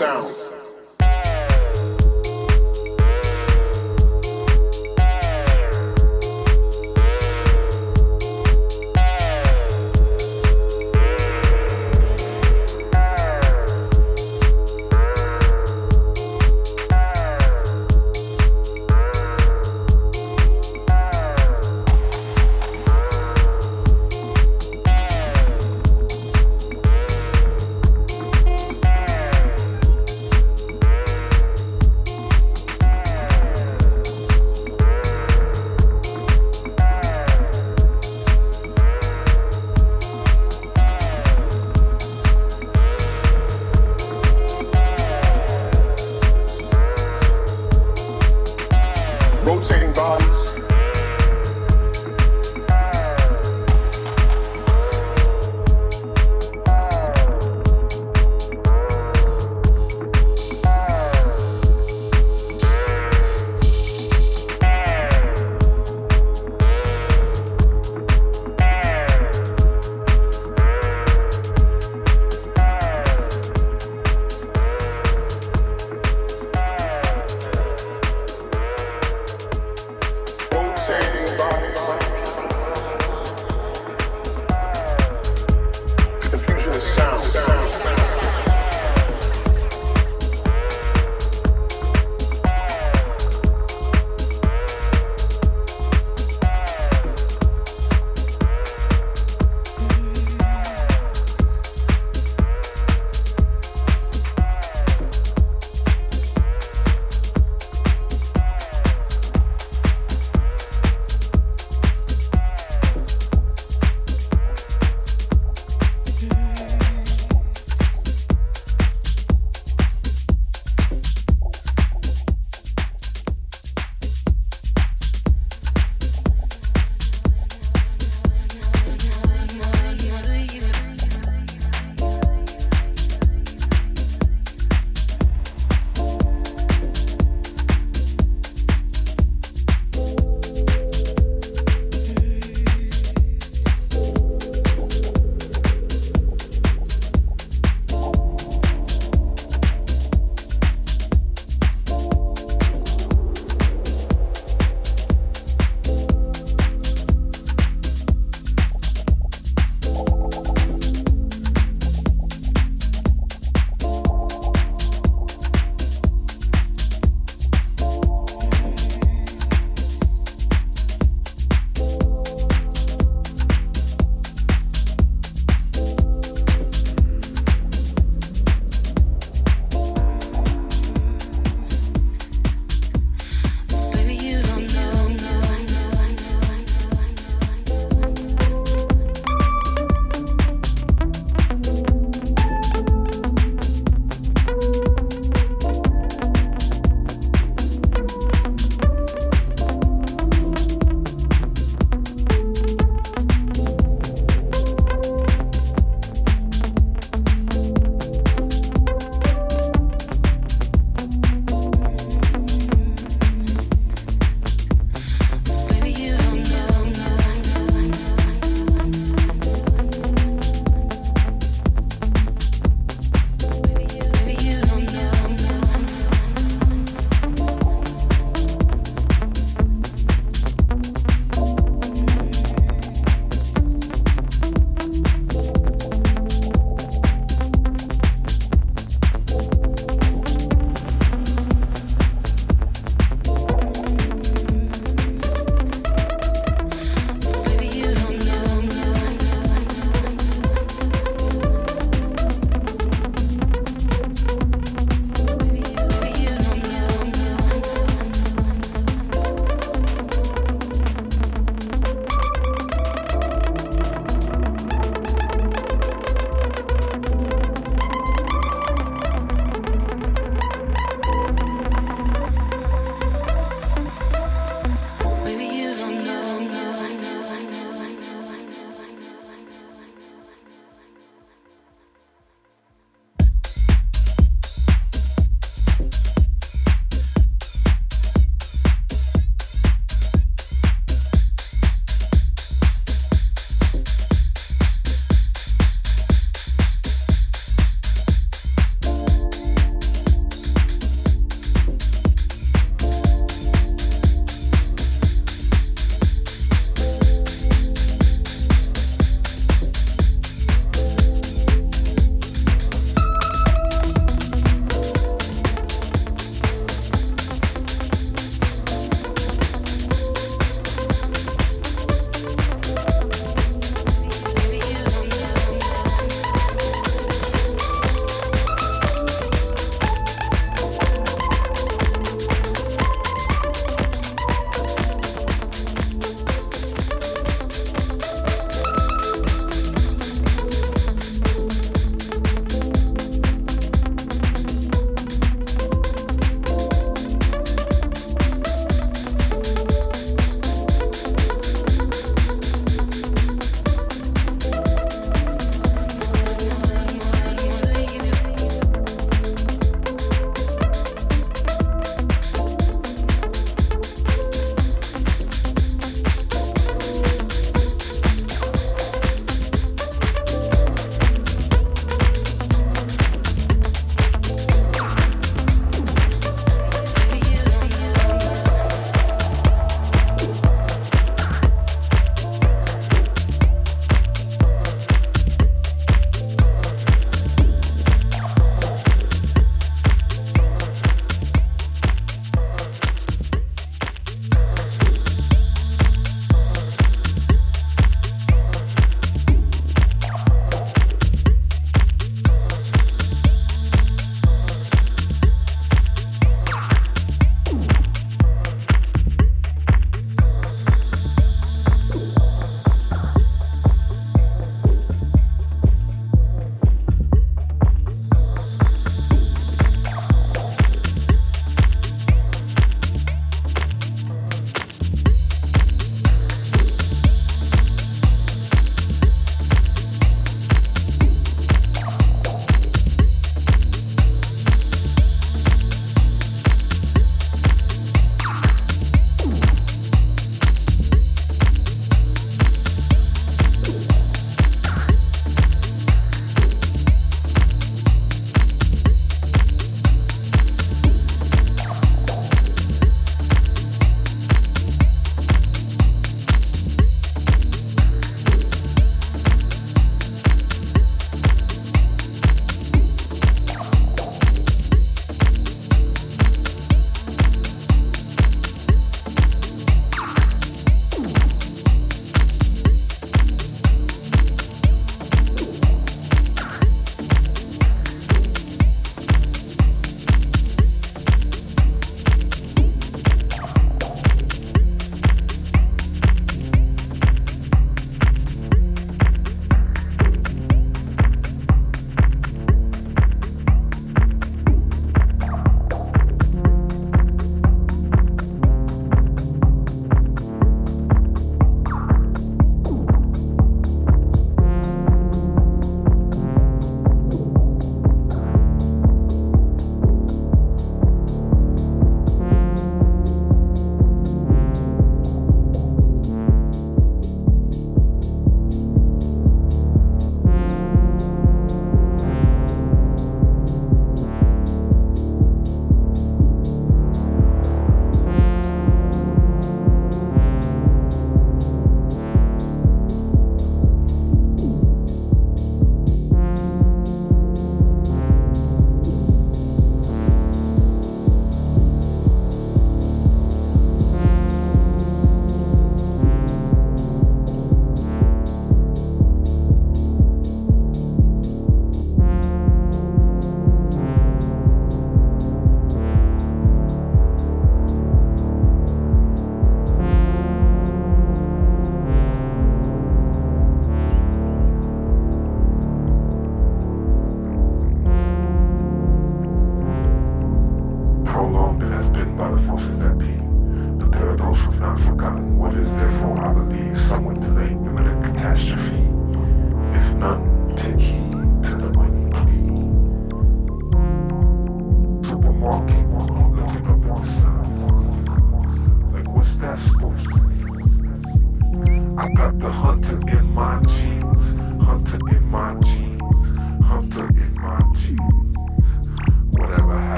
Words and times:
sound. 0.00 0.39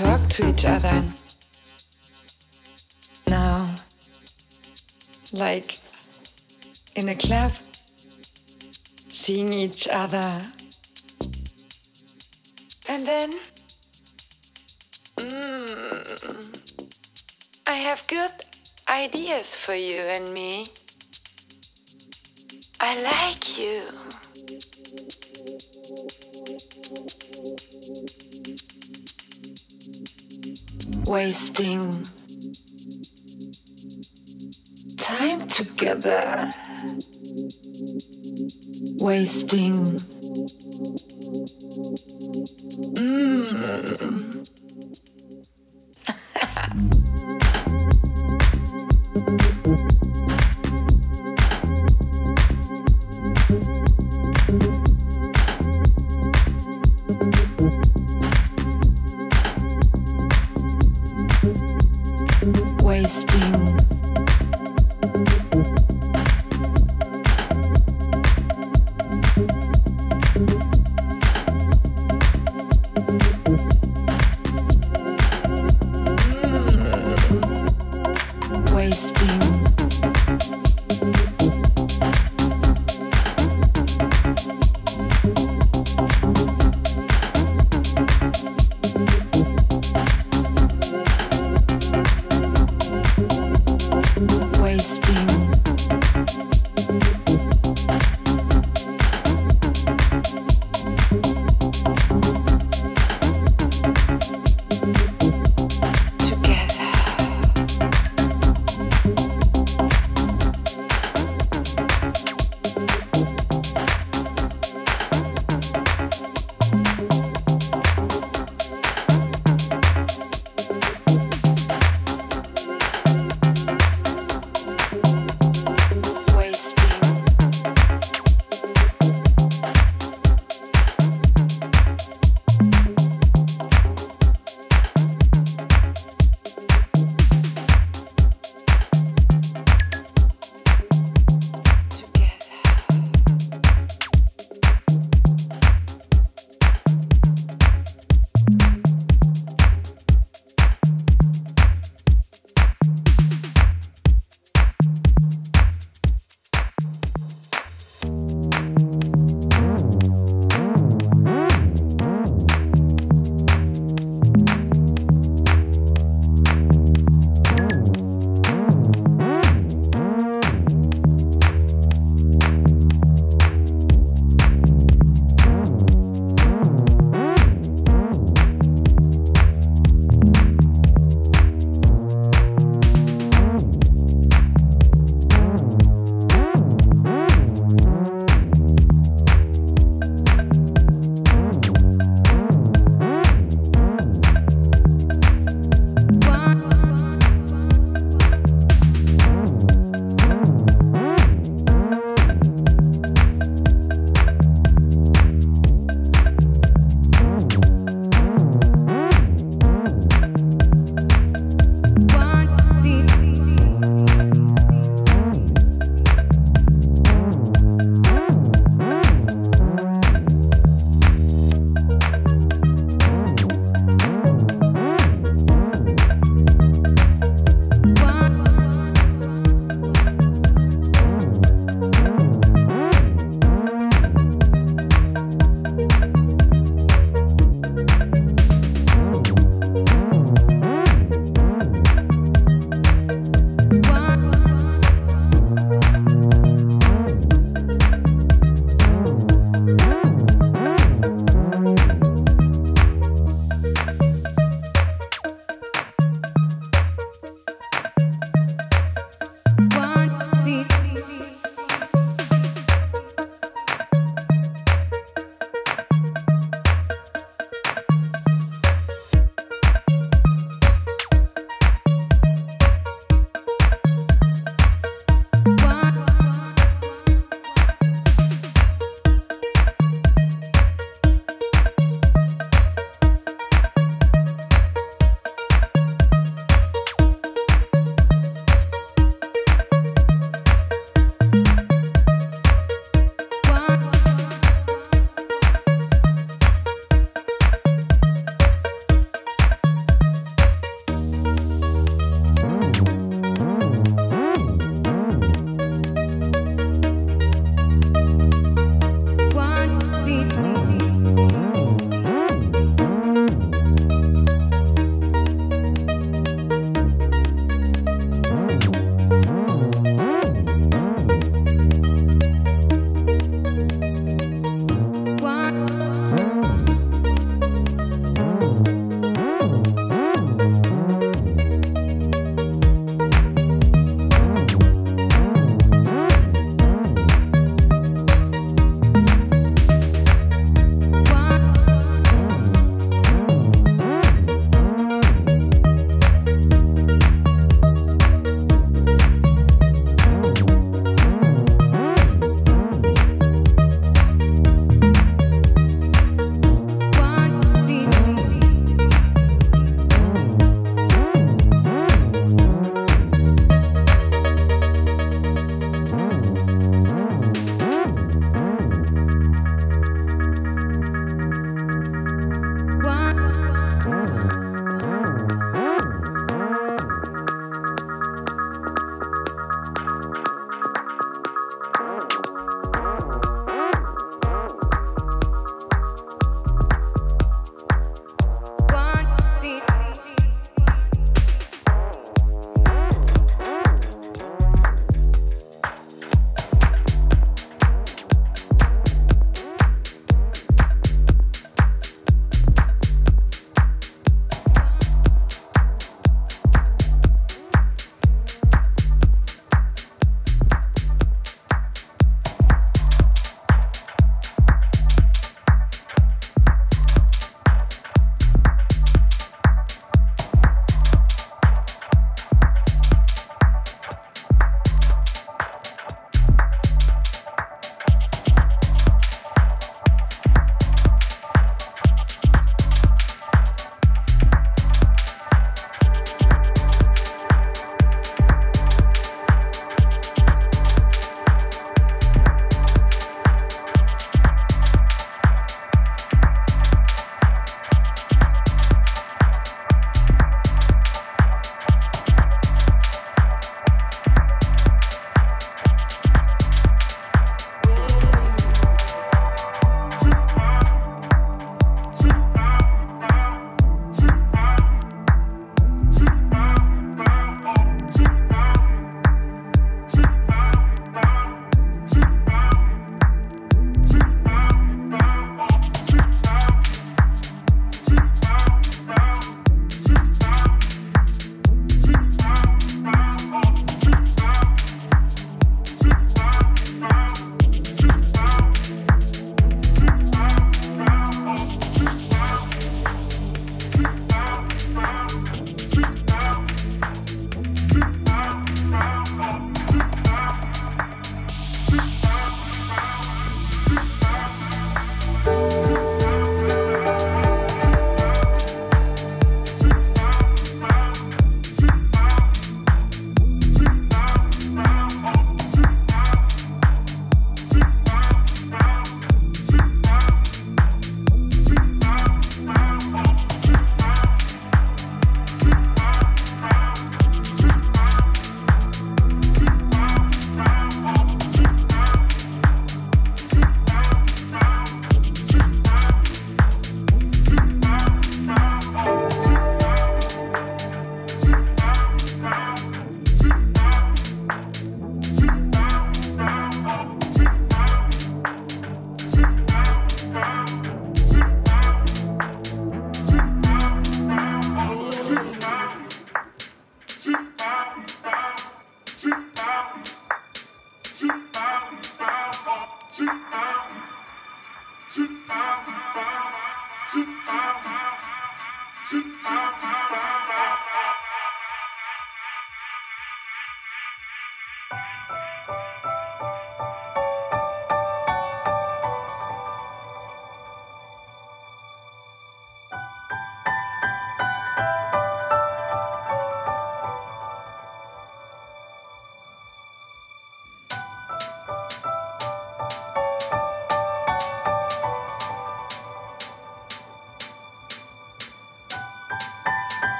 talk 0.00 0.26
to 0.30 0.48
each 0.48 0.64
other 0.64 1.02
now, 3.28 3.68
like 5.30 5.76
in 6.96 7.10
a 7.10 7.14
club, 7.14 7.52
seeing 9.10 9.52
each 9.52 9.86
other. 9.88 10.42
And 12.88 13.06
then 13.06 13.30
mm, 15.16 16.02
I 17.66 17.74
have 17.74 18.02
good 18.06 18.32
ideas 18.88 19.54
for 19.54 19.74
you 19.74 20.00
and 20.00 20.32
me. 20.32 20.68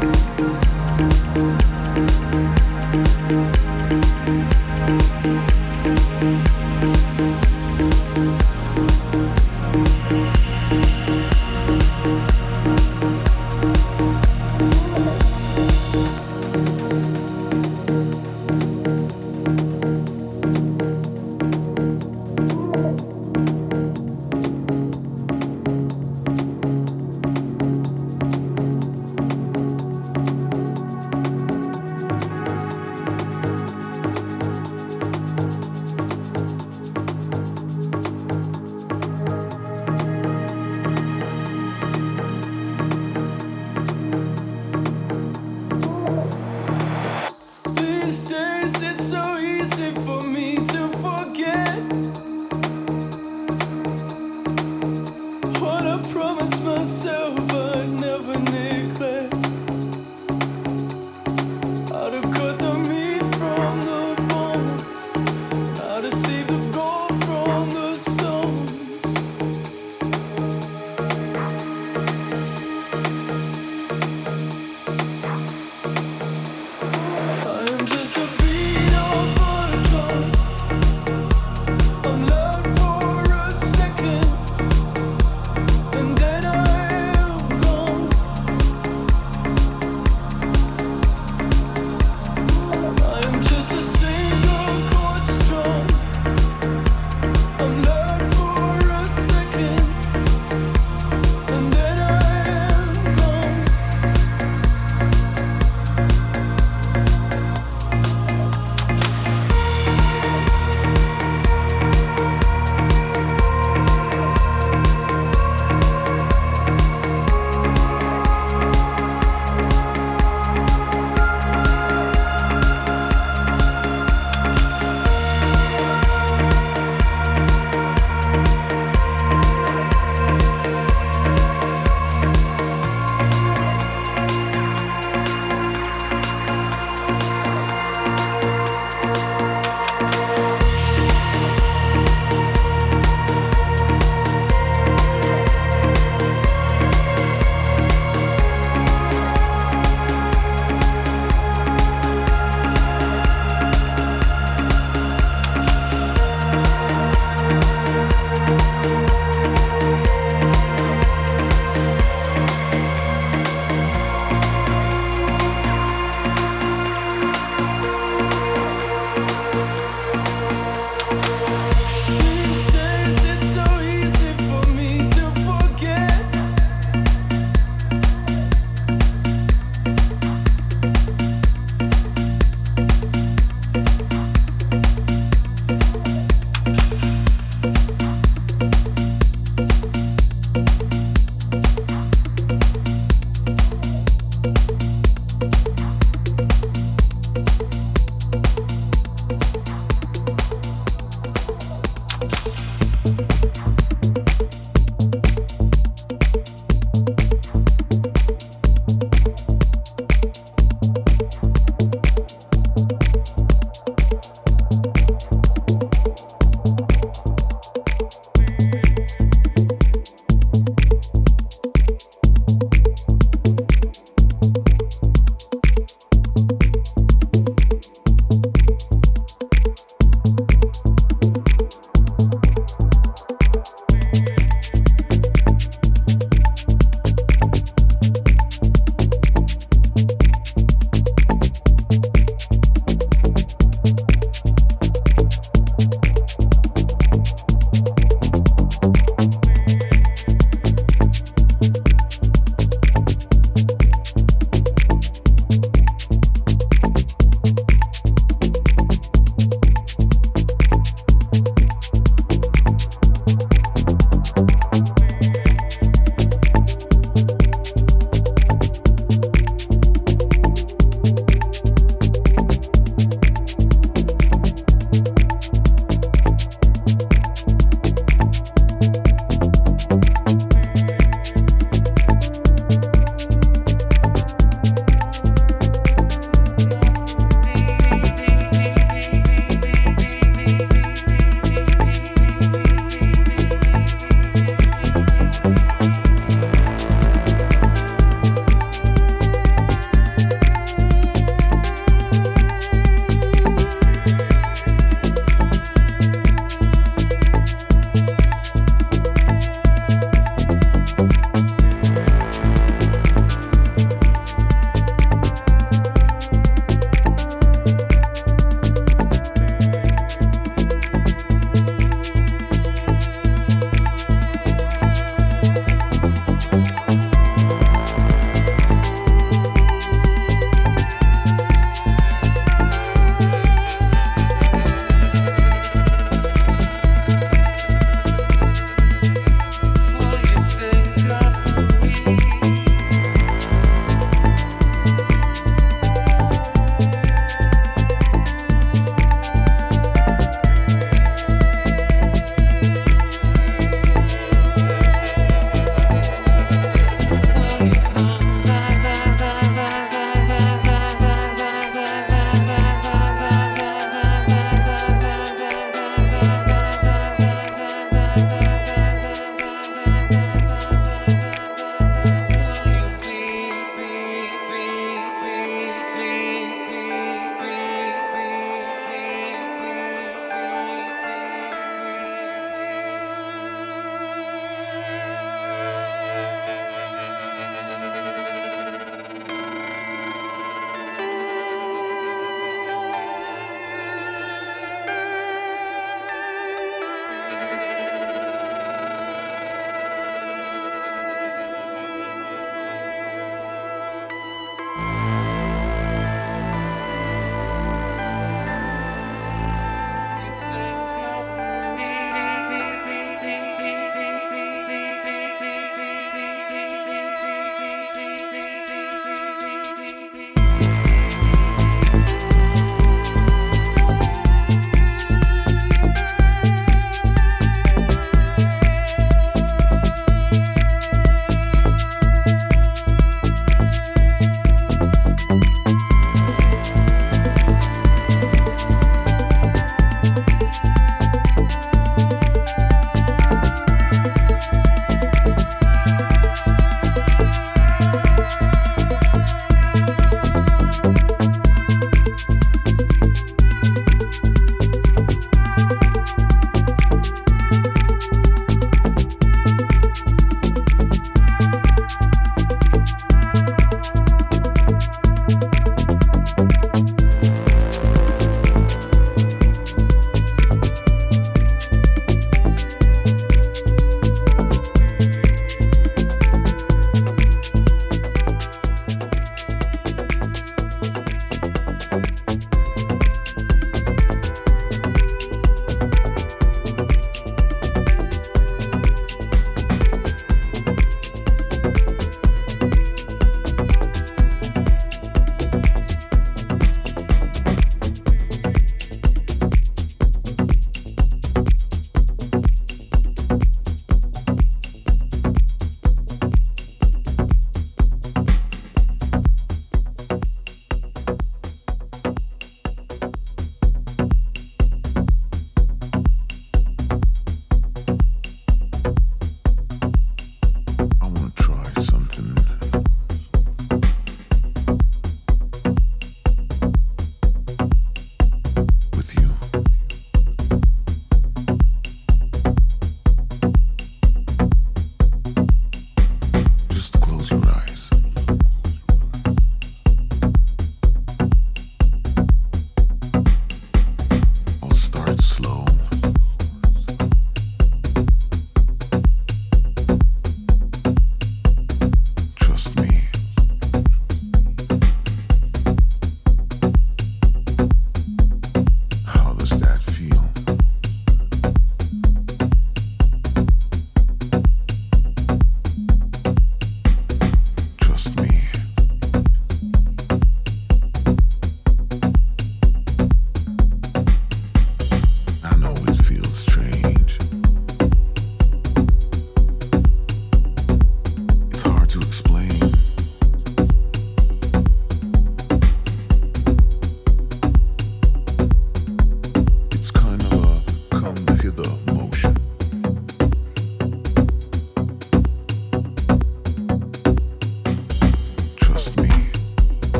Thank 0.00 1.87